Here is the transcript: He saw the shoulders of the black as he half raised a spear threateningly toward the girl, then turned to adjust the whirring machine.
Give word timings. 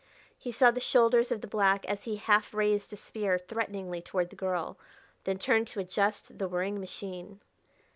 He 0.35 0.51
saw 0.51 0.71
the 0.71 0.79
shoulders 0.79 1.31
of 1.31 1.41
the 1.41 1.47
black 1.47 1.85
as 1.85 2.05
he 2.05 2.15
half 2.15 2.55
raised 2.55 2.91
a 2.91 2.95
spear 2.95 3.37
threateningly 3.37 4.01
toward 4.01 4.31
the 4.31 4.35
girl, 4.35 4.79
then 5.25 5.37
turned 5.37 5.67
to 5.67 5.79
adjust 5.79 6.39
the 6.39 6.47
whirring 6.47 6.79
machine. 6.79 7.39